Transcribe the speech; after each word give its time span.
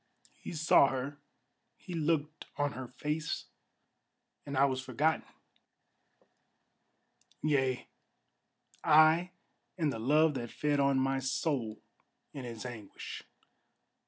He 0.39 0.53
saw 0.53 0.87
her, 0.87 1.19
he 1.77 1.93
looked 1.93 2.45
on 2.57 2.71
her 2.71 2.87
face, 2.87 3.45
and 4.47 4.57
I 4.57 4.65
was 4.65 4.81
forgotten 4.81 5.21
Yea, 7.43 7.87
I 8.83 9.29
and 9.77 9.93
the 9.93 9.99
love 9.99 10.33
that 10.33 10.49
fed 10.51 10.79
on 10.79 10.99
my 10.99 11.19
soul 11.19 11.83
in 12.33 12.45
its 12.45 12.65
anguish! 12.65 13.21